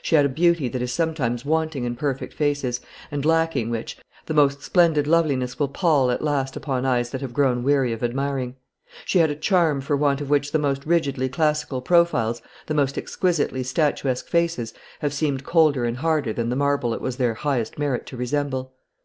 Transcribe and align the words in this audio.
She 0.00 0.14
had 0.14 0.24
a 0.24 0.28
beauty 0.28 0.68
that 0.68 0.80
is 0.80 0.92
sometimes 0.92 1.44
wanting 1.44 1.82
in 1.82 1.96
perfect 1.96 2.34
faces, 2.34 2.80
and, 3.10 3.24
lacking 3.24 3.68
which, 3.68 3.98
the 4.26 4.32
most 4.32 4.62
splendid 4.62 5.08
loveliness 5.08 5.58
will 5.58 5.66
pall 5.66 6.12
at 6.12 6.22
last 6.22 6.54
upon 6.54 6.86
eyes 6.86 7.10
that 7.10 7.20
have 7.20 7.32
grown 7.32 7.64
weary 7.64 7.92
of 7.92 8.04
admiring; 8.04 8.54
she 9.04 9.18
had 9.18 9.28
a 9.28 9.34
charm 9.34 9.80
for 9.80 9.96
want 9.96 10.20
of 10.20 10.30
which 10.30 10.52
the 10.52 10.58
most 10.60 10.86
rigidly 10.86 11.28
classical 11.28 11.80
profiles, 11.82 12.40
the 12.68 12.74
most 12.74 12.96
exquisitely 12.96 13.64
statuesque 13.64 14.28
faces, 14.28 14.72
have 15.00 15.12
seemed 15.12 15.42
colder 15.42 15.84
and 15.84 15.96
harder 15.96 16.32
than 16.32 16.48
the 16.48 16.54
marble 16.54 16.94
it 16.94 17.00
was 17.00 17.16
their 17.16 17.34
highest 17.34 17.76
merit 17.76 18.06
to 18.06 18.16
resemble. 18.16 18.74